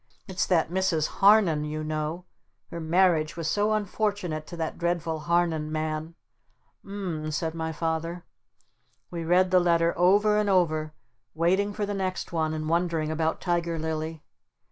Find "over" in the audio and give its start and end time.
9.95-10.39, 10.49-10.95